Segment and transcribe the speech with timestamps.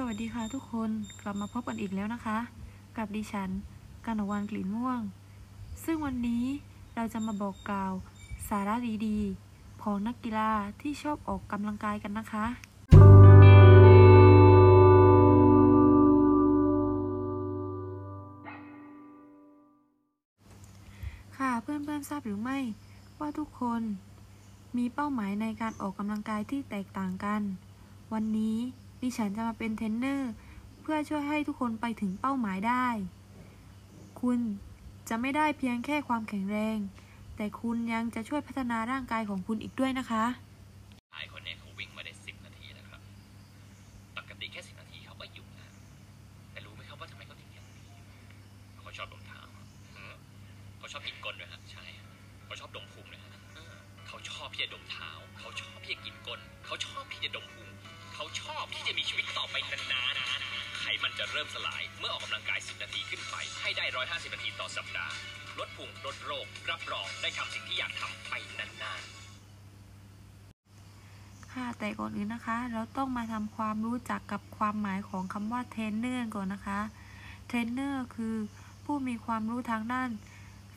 [0.00, 0.90] สวัสดีค่ะทุกคน
[1.20, 2.38] กลับมาพบกันอีกแล้วนะคะ
[2.96, 3.50] กับดิฉัน
[4.06, 5.00] กนวันกลิ่นม่วง
[5.84, 6.44] ซึ่งวันนี้
[6.94, 7.92] เราจะมาบอกกล่าว
[8.48, 8.74] สาระ
[9.06, 12.46] ดีๆของนักกีฬาที่ชอบออกกำลังกายกันนะคะ
[21.36, 22.58] ค่ะเพื่อนๆทราบหรือไม่
[23.18, 23.82] ว่าทุกคน
[24.76, 27.42] มีเป้าหมายในการออกกำลังกายที่แตกต่างกัน
[28.12, 28.58] วันนี้
[29.00, 30.32] ดิฉันจะมาเป็นเทรนเนอร์
[30.80, 32.86] เพื่อช่วยให้ทุกคนไปถึงเป้าหมายได้
[34.20, 34.38] คุณ
[35.08, 36.78] จะไม่ได้เพียงแค่ความแข็งแรง
[37.36, 40.24] แต่คุณยังจะช่วยพัฒนาร่างกายของคุณอีกด้วยนะคะ
[41.12, 43.00] ชายคนนี้เขาวิ่งมาได้สิบนาทีแล้วครับ
[44.16, 45.68] ปกติแค่สิบนาทีเขาก็หยุดนะ
[46.52, 47.82] แต่รู้ไหมครับว่าทำไมเขาถึงยังี
[48.80, 49.40] เขาชอบดมเท้า
[50.78, 51.84] เขาชอบกินก้นด้วยฮะใช่
[52.44, 53.74] เขาชอบดมพุงด้วยฮะเออ
[54.06, 57.65] เขาชอบที่จะดมเท้า เขาชอบที่จะกินก้น เขาชอบที่จะดมพุง
[58.18, 65.14] เขาชอบที่จะมีชีวิตต่อไปนานๆ ไขมันจะเริ่มสลาย เมื่อออกกำลังกาย 10 นาทีขึ้นไป ให้ได้ 150 นาทีต่อสัปดาห์
[65.58, 66.32] ลดพุงลดโร
[66.66, 76.80] ค รับรองได้ทำสิ่งที่อยากทำไปนานๆค่ะแต่ก่อนอื่นนะคะ เราต้องมาทำความรู้จักกับความหมายของคำว่าเทรนเนอร์ก่อนนะคะ
[77.46, 78.34] เทรนเนอร์คือ
[78.84, 80.08] ผู้มีความรู้ทางด้าน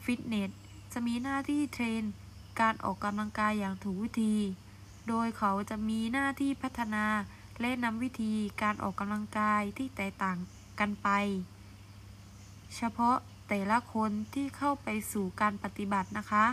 [0.04, 0.50] ฟิตเนส
[0.94, 2.04] จะมีหน้าที่ train
[2.62, 4.36] การออกกำลังกายอย่างถูกวิธี
[5.10, 7.06] โดยเขาจะมีหน้าที่พัฒนา
[7.62, 10.38] และนำวิธีการออกกำลังกายที่แตกต่าง
[10.80, 11.10] กันไป
[12.76, 13.18] เฉพาะ
[13.50, 16.46] แต่ละคนที่เข้าไปสู่การปฏิบัตินะคะ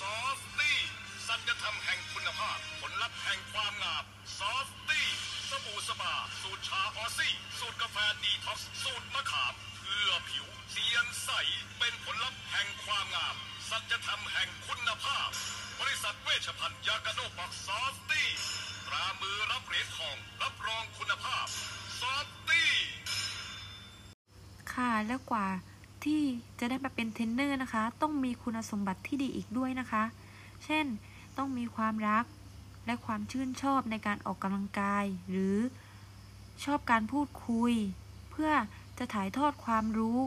[0.00, 0.78] ซอฟตี้
[1.26, 4.04] สัจธรรมแห่งคุณภาพ ผลลัพธ์แห่งความงาม
[4.38, 5.06] ซอฟตี้
[5.50, 11.30] สบู่สบา สูตรชาออซี่ สูตรกาแฟดีท็อกซ์ สูตรมะขาม เพื่อผิวเสียงใส
[11.78, 13.36] เป็นผลลัพธ์แห่งความงาม
[13.70, 15.30] สัจธรรมแห่งคุณภาพ
[15.80, 18.28] บริษัทเวชภัณฑ์ยากาโนบอกซอฟตี้
[18.86, 21.46] ตรามือรับเหรียญทองรับรองคุณภาพ
[22.00, 22.70] ซอฟตี้
[24.72, 25.46] ค่ะแล้วกว่า
[26.04, 26.22] ที่
[26.58, 30.04] จะได้มาเป็นเทรนเนอร์นะคะ ต้องมีคุณสมบัติที่ดีอีกด้วยนะคะ
[30.64, 30.86] เช่น
[31.36, 32.24] ต้องมีความรัก
[32.86, 35.56] และความชื่นชอบในการออกกำลังกาย หรือ
[36.64, 37.72] ชอบการพูดคุย
[38.30, 38.50] เพื่อ
[38.98, 40.20] จะถ่ายทอดความรู้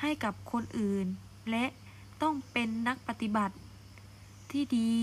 [0.00, 1.06] ให้กับคนอื่น
[1.50, 1.64] และ
[2.22, 3.54] ต้องเป็นนักปฏิบัติ
[4.52, 4.94] ที่ดี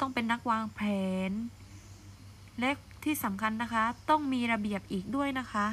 [0.00, 0.80] ต้องเป็นนักวางแผ
[1.30, 1.32] น
[2.60, 2.70] และ
[3.04, 5.66] ที่สำคัญนะคะ ต้องมีระเบียบอีกด้วยนะคะ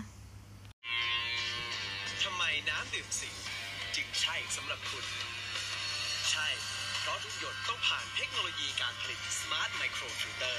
[2.24, 3.36] ทำไมน้ำดื่มสิง
[3.96, 5.06] จึงใช่สำหรับคุณ
[6.32, 6.48] ใช่
[7.02, 10.58] เพราะทุกหยดต้องผ่านเทคโนโลยีการผลิต Smart Micro Filter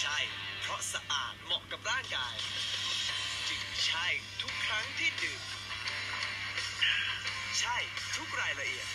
[0.00, 0.18] ใช่
[0.60, 2.34] เพราะสะอาดเหมาะกับร่างกาย
[3.48, 4.06] จึงใช่
[4.42, 5.42] ทุกครั้งที่ดื่ม
[7.60, 7.76] ใช่
[8.16, 8.86] ทุกรายละเอียด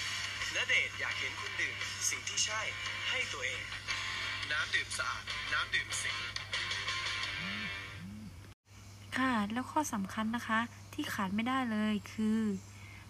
[0.56, 1.76] ณเดชอยากเห็นคุณดื่ม
[2.10, 2.62] สิ่งที่ใช่
[3.10, 3.62] ให้ตัวเอง
[4.52, 6.18] น้ำดื่มสะอาด น้ำดื่มสิง
[9.18, 10.60] ค่ะ แล้วข้อสำคัญนะคะ
[10.94, 12.42] ที่ขาดไม่ได้เลยคือ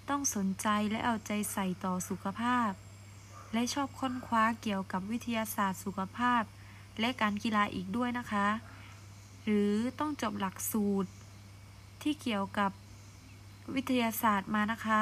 [0.09, 2.71] ต้องสนใจและเอาใจใส่ต่อสุขภาพ
[3.53, 6.43] และชอบค้นคว้าเกี่ยวกับวิทยาศาสตร์สุขภาพ
[6.99, 8.47] และการกีฬาอีกด้วยนะคะ
[9.43, 11.09] หรือต้องจบหลักสูตร
[12.01, 12.71] ที่เกี่ยวกับ
[13.75, 14.87] วิทยาศาสตร์มานะค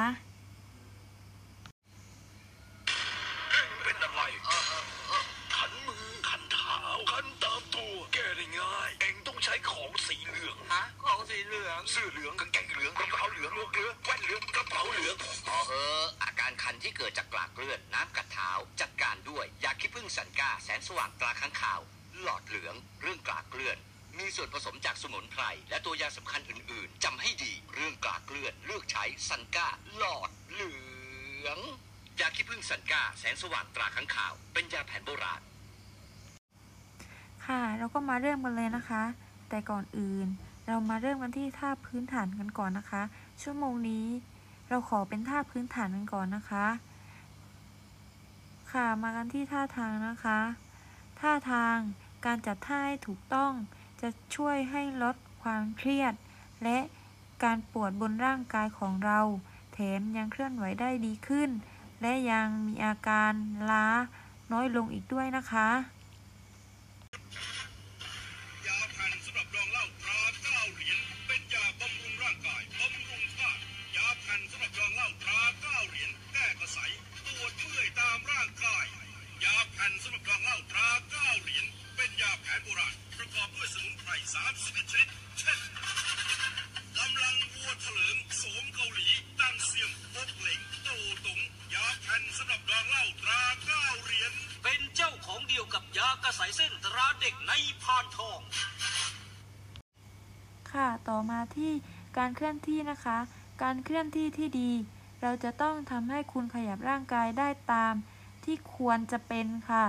[17.58, 21.80] เลือดน้ำกัดเท้า จัดการด้วยยาขี้ผึ้งสันกาแสนสว่างตราค้างข่าว
[22.22, 23.78] หลอดเหลือง เรื่องกลากเลือด
[24.18, 30.74] มีส่วนผสมจากสมุนไพรและตัวยาสำคัญอื่น ๆจำให้ดีเรื่องกลากเลือดเลือกใช้สันกาหลอดเหลื
[31.46, 31.58] อง
[32.20, 35.40] ยาขี้ผึ้งสันกาแสนสว่างตราค้างข่าว เป็นยาแผนโบราณ
[37.46, 39.02] ค่ะแล้วก็มาเริ่มกันเลยนะคะ
[39.48, 40.26] แต่ก่อนอื่น
[40.66, 43.02] เรามาเริ่มกันที่ท่าพื้นฐานกันก่อนนะคะ
[43.42, 44.06] ชั่วโมงนี้
[44.68, 46.66] เราขอเป็นท่าพื้นฐานกันก่อนนะคะ
[48.72, 50.40] ค่ะมากันที่ท่าทางนะคะ
[51.20, 51.76] ท่าทาง
[52.24, 53.52] การจัดท่าให้ถูกต้อง
[54.00, 56.14] จะช่วยให้ลดความเครียด
[56.64, 56.78] และ
[57.44, 59.20] การปวดบนร่างกายของเรา
[59.72, 61.50] แถมยังเคลื่อนไหวได้ดีขึ้น
[62.00, 63.32] และยังมีอาการ
[63.70, 63.86] ล้า
[64.52, 65.68] น้อยลงอีกด้วยนะคะ
[101.08, 101.72] ต่อมาที่
[102.18, 103.18] การเคลื่อนที่นะคะ
[103.62, 104.70] การเคลื่อนที่ที่ดี
[105.22, 107.94] เราจะต้องทำให้คุณขยับร่างกายได้ตาม
[108.44, 109.86] ที่ควรจะเป็นค่ะ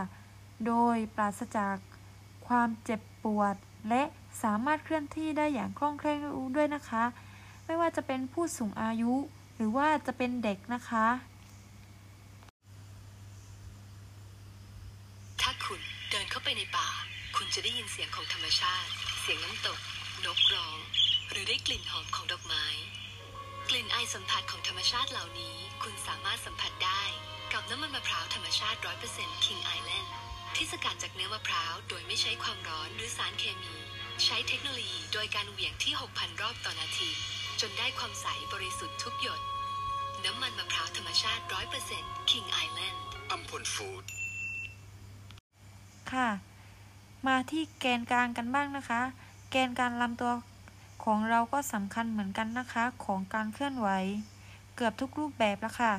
[0.68, 1.76] โดยปราศจาก
[2.48, 3.56] ความเจ็บปวด
[3.90, 4.04] และ
[4.44, 7.04] สามารถเคลื่อนที่ได้อย่างคล่องแคล่วด้วยนะคะ
[7.66, 9.14] ไม่ว่าจะเป็นผู้สูงอายุ
[9.56, 11.08] หรือว่าจะเป็นเด็กนะคะ
[15.42, 15.80] ถ้าคุณ
[16.10, 16.88] เดินเข้าไปในป่า
[17.36, 18.90] คุณจะได้ยินเสียงของธรรมชาติ
[19.22, 19.80] เสียงน้ำตก
[20.26, 20.78] นกร้อง
[21.32, 22.66] หรือได้กลิ่นหอมของดอกไม้
[23.70, 27.02] กลิ่นไอสัมผัสของธรรมชาติเหล่านี้ คุณสามารถสัมผัสได้
[27.54, 28.78] กับน้ำมันมะพร้าวธรรมชาติ
[29.12, 30.08] 100% King Island
[30.56, 33.74] ที่สกัดจากเนื้อมะพร้าวโดยไม่ใช้ความร้อนหรือสารเคมี
[34.26, 37.10] ใช้เทคโนโลยีโดยการเหวี่ยงที่ 6,000 รอบต่อนาที
[37.62, 39.42] จนได้ความใสบริสุทธิ์ทุกหยด
[40.26, 41.44] น้ำมันมะพร้าวธรรมชาติ
[41.86, 42.98] 100% King Island
[43.32, 44.04] อัมพลฟู้ด
[46.12, 46.30] ค่ะ
[47.28, 49.02] มาที่แกนกลางกันบ้างนะคะ
[49.52, 50.32] แกนการลำตัว
[51.14, 53.90] ของเราก็สำคัญเหมือนกันนะคะ ของการเคลื่อนไหว
[54.76, 55.94] เกือบทุกรูปแบบแล้วค่ะ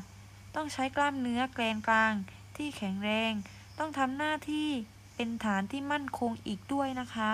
[0.55, 2.13] ต้องใช้กล้ามเนื้อแกนกลาง
[2.57, 3.33] ที่แข็งแรง
[3.79, 4.69] ต้องทำหน้าที่
[5.17, 7.33] เป็นฐานที่มั่นคงอีกด้วยนะคะ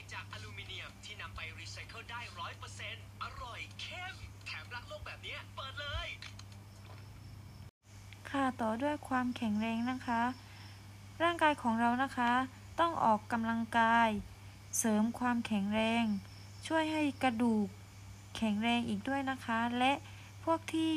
[0.00, 4.14] ลิตจากอลูมิเนียมที่นำไปรีไซเคิลได้ร้อยเปอร์เซ็นต์อร่อยเข้ม
[4.46, 6.08] แถมรักโลกแบบนี้เปิดเลย
[8.30, 10.22] ค่ะต่อด้วยความแข็งแรงนะคะ
[11.22, 12.32] ร่างกายของเรานะคะ
[12.80, 14.08] ต้องออกกำลังกาย
[14.78, 16.04] เสริมความแข็งแรง
[16.66, 17.66] ช่วยให้กระดูก
[18.36, 19.92] แข็งแรงอีกด้วยนะคะ และ
[20.44, 20.94] พวกที่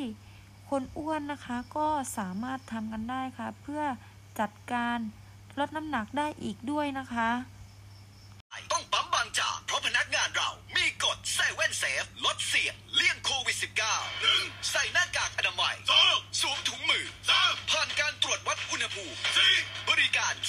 [0.69, 3.83] คนอ้วนนะคะก็สามารถทำกันได้ค่ะ เพื่อ
[4.39, 4.97] จัดการ
[5.59, 7.31] ลดน้ำหนักได้อีกด้วยนะคะ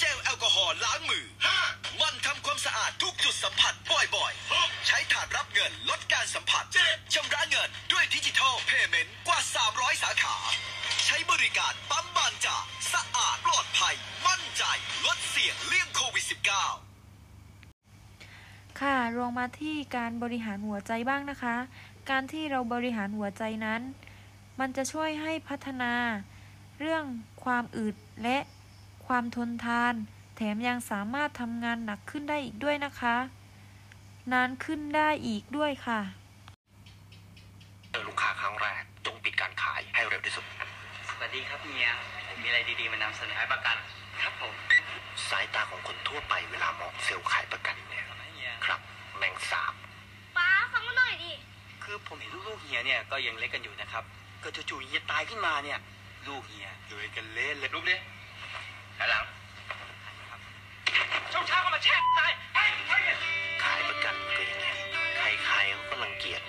[0.05, 1.59] จลแอลกอฮอล์ล้างมือห้า
[2.01, 3.73] มันทำความสะอาดทุกจุดสัมผัส
[4.15, 9.39] บ่อยๆหกใช้ถาดรับเงินลดการสัมผัสเจ็ดชำระเงินด้วยดิจิทัลเพย์เมนต์กว่า
[9.71, 10.35] 300 สาขา
[11.05, 12.63] ใช้บริการปั๊มบางจาก
[12.93, 13.95] สะอาดปลอดภัย
[14.27, 14.63] มั่นใจ
[15.05, 16.25] ลดเสี่ยงเลี่ยงโควิด
[17.11, 21.55] -19 ค่ะลงมาที่การบริหารหัวใจบ้างนะคะ
[22.09, 23.81] การที่เราบริหารหัวใจนั้น
[24.59, 25.93] มันจะช่วยให้พัฒนา
[26.79, 27.03] เรื่อง
[27.43, 28.37] ความอึดและ
[29.07, 29.93] ความทนทาน
[30.35, 33.15] แถมยังสามารถทำงานหนักขึ้นได้อีกด้วยนะคะ
[34.33, 35.99] นานขึ้นได้อีกด้วยค่ะ
[37.91, 40.45] เจอลูกค้าครั้งแรกจงปิดการขายให้เร็วที่สุด
[41.09, 41.89] สวัสดีครับเฮีย
[42.27, 43.77] ผมมีอะไรดีๆ มานำเสนอให้ประกัน
[44.21, 44.53] ครับผม
[45.29, 48.79] สายตาของคนทั่วไปเวลามองเซลล์ขายประกันเนี่ยทำไมเฮียครับ
[49.17, 49.73] แมงสาบ
[50.37, 51.31] ป้าฟังมาหน่อยดิ
[51.83, 54.03] คือผมเห็นลูกๆเฮียเนี่ยก็ยังเล็กกันอยู่นะครับ
[54.43, 55.79] ก็จู่ๆเฮียตายขึ้นมาเนี่ย
[56.27, 58.14] ลูกเฮียอยู่กันเละเลยลุกดิหัน
[59.09, 59.25] หลัง
[60.29, 60.39] ครับ
[61.31, 62.97] เช้าเช้าก็มาแช่ตายไอ้ไอ้
[63.63, 64.75] ขายประกันก็อย่างเงี้ย
[65.17, 66.41] ใครๆเขาก็รังเกียจ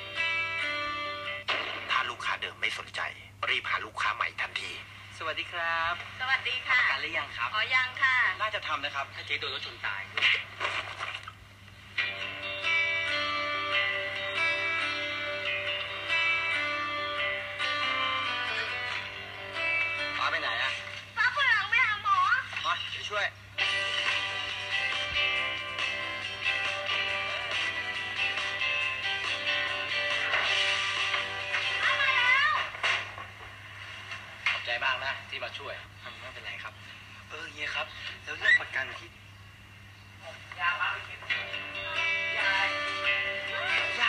[1.91, 3.01] ถ้าลูกค้าเดิมไม่สนใจ
[3.49, 4.73] รีบหาลูกค้าใหม่ทันที
[5.19, 10.03] สวัสดีครับ สวัสดีค่ะประกันหรือยังครับขอยังค่ะ น่าจะทำนะครับ ถ้าเจ๊โดนรถชนตาย
[35.29, 35.75] ที่มาช่วย
[36.21, 36.75] ไม่เป็นไรครับ
[37.31, 37.87] เออเฮียครับ
[38.25, 39.09] แล้วเรื่องประกันที่
[40.61, 40.63] ย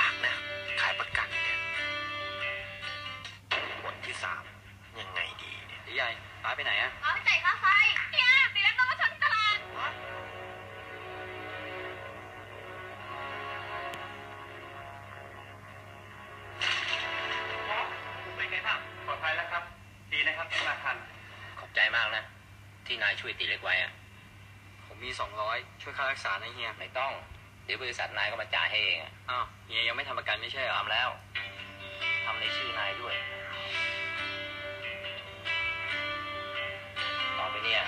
[0.04, 0.34] ากนะ
[0.82, 1.58] ขายประกันเนี่ย
[3.84, 4.44] บทที่สาม
[5.00, 6.10] ยังไงดีเนี่ยตีใหญ่
[6.44, 7.07] ป้าไปไหนอะเอาไป
[22.98, 23.92] ที่นายช่วยตีเล็กไว้อะ
[24.88, 27.12] ผมมีสองร้อยช่วยค่ารักษานะเฮียไม่ต้อง
[27.66, 31.10] เดี๋ยวบริษัทนายก็มาจ่ายให้เองอะอ้าวเฮียยังไม่ทำประกันไม่ใช่เหรอทำแล้ว
[32.26, 33.16] ทำในชื่อนายด้วย
[37.38, 37.84] ต่อไปเนี่ย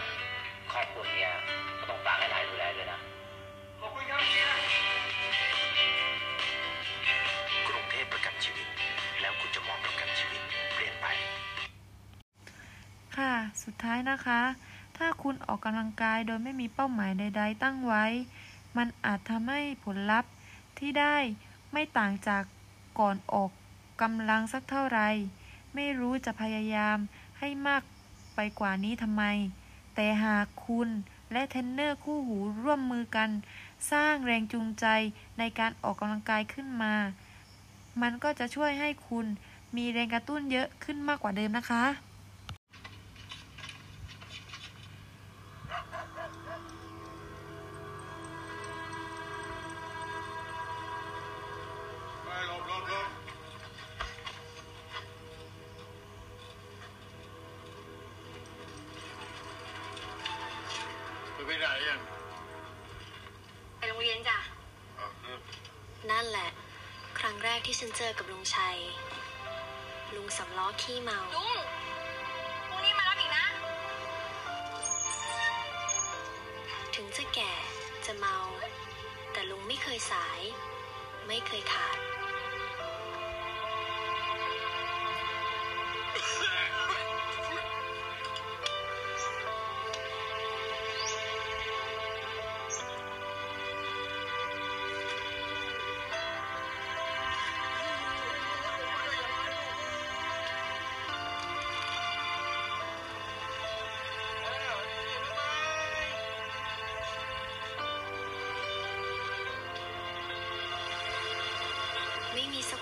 [0.71, 1.31] ครอบครัวเนี่ย
[1.79, 2.99] ก็ต้องฝากให้นายดูแลด้วยนะ
[3.79, 4.47] ขอบคุณครับเฮีย
[7.67, 8.67] กรุงเทพประกันชีวิต
[9.21, 10.41] แล้วคุณจะมองประกันชีวิต
[10.73, 11.05] เปลี่ยนไป
[13.15, 13.31] ค่ะ
[13.63, 14.68] สุดท้ายนะคะถ้า
[15.21, 18.05] คุณออกกำลังกายโดยไม่มีเป้าหมายใด ๆ ตั้งไว้
[18.77, 20.31] มันอาจทำให้ผลลัพธ์
[20.77, 21.17] ที่ได้
[21.71, 22.43] ไม่ต่างจาก
[22.99, 23.49] ก่อนออก
[24.01, 25.09] กำลังสักเท่าไหร่
[25.75, 26.97] ไม่รู้จะพยายาม
[27.39, 27.83] ให้มาก
[28.35, 29.23] ไปกว่านี้ทำไม
[29.95, 30.89] แต่หากคุณ
[31.31, 33.29] และเทรนเนอร์คู่หูร่วมมือกัน
[33.91, 34.85] สร้างแรงจูงใจ
[35.39, 36.95] ในการออกกำลังกายขึ้นมา
[38.01, 39.25] มันก็จะช่วยให้คุณ
[39.75, 41.83] มีแรงกระตุ้นเยอะขึ้นมากกว่าเดิมนะคะ
[61.59, 61.99] ไปไหนอะ
[63.77, 64.37] ไปโรงเรียนจ้ะ
[64.99, 65.39] อ๋อเออ
[66.11, 66.49] นั่นแหละ
[67.19, 68.77] ครั้งแรกที่ฉันเจอกับลุงชัย
[70.15, 71.55] ลุงสำล้อขี้เมา ลุง
[72.67, 73.45] พรุ่งนี้มารับอีกนะ
[76.95, 77.53] ถึงจะแก่
[78.05, 78.37] จะเมา
[79.31, 80.39] แต่ลุงไม่เคยสาย
[81.27, 81.97] ไม่เคยขาด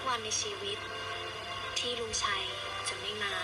[0.08, 0.78] วันในชีวิต
[1.80, 2.44] ที่ลุงชัย
[2.88, 3.36] จะไม่มา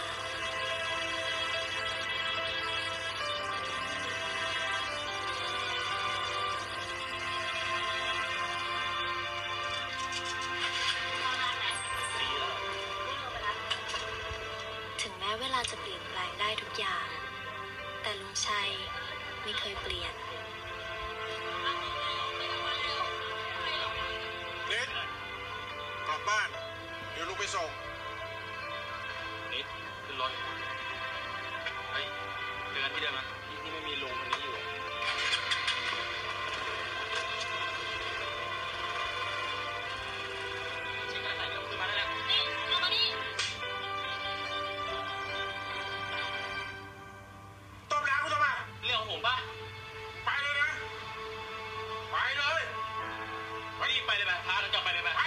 [15.02, 17.08] ถึงแม้เวลาจะเปลี่ยนแปลงได้ทุกอย่าง
[18.02, 18.70] แต่ลุงชัย
[19.44, 20.14] ไม่เคยเปลี่ยน
[27.54, 27.70] ส่ง
[29.54, 29.66] นิด
[30.06, 30.32] ขึ้นรถ
[31.92, 32.06] เฮ้ย
[32.72, 34.56] เจอกันที่เดิมนะที่ที่ไม่มีลุงคนนี้อยู่
[47.92, 48.46] ต้มน้ำกูทำไม
[48.86, 49.36] เรื่องของผมป่ะ
[50.26, 50.70] ไปเลยนะ
[52.12, 52.62] ไปเลย
[53.78, 55.23] ไปรีบไปเลยไปพาเราจะไปเลยไป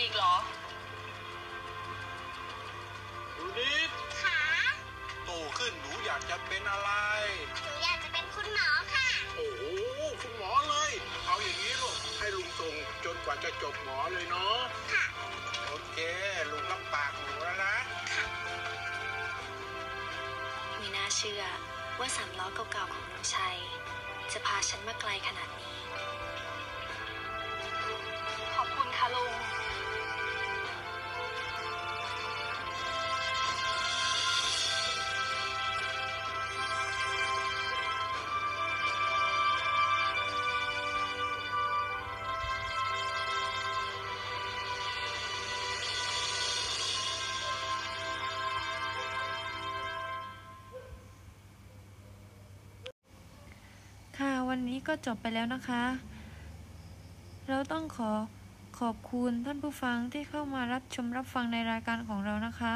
[0.00, 0.36] อยู่อีกเหรอ
[3.36, 3.90] ดูนิด
[4.20, 4.40] ขา
[5.24, 6.90] โตขึ้นหนูอยากจะเป็นอะไร
[7.62, 9.62] หนูอยากจะเป็นคุณหมอค่ะ โอ้โห
[10.22, 10.90] คุณหมอเลย
[11.26, 14.58] เอาอย่างนี้ลูกให้ลุงส่งจนกว่าจะจบหมอเลยเนาะ
[14.92, 15.04] ค่ะ
[15.66, 15.96] โอเค
[16.50, 17.74] ลุงรับปากหนูแล้วนะ
[20.76, 21.42] ไม่น่าเชื่อ
[21.98, 23.58] ว่าสามล้อเก่าๆของลุงชัย
[24.32, 25.79] จะพาฉันมาไกลขนาดนี้
[54.50, 55.82] วันนี้ก็จบไปแล้วนะคะ
[57.48, 58.10] เราต้องขอ
[58.80, 62.74] ขอบคุณท่านผู้ฟังที่เข้ามารับชมรับฟังในรายการของเรานะคะ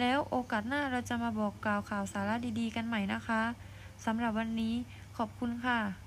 [0.00, 3.42] แล้วโอกาสหน้าเราจะมาบอกกล่าวข่าวสาระดีๆ กันใหม่นะคะ
[4.04, 4.74] สำหรับวันนี้
[5.16, 6.05] ขอบคุณค่ะ